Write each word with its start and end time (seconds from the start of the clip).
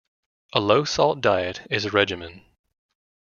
A 0.53 0.59
low-salt 0.59 1.21
diet 1.21 1.67
is 1.69 1.85
a 1.85 1.91
regimen. 1.91 2.43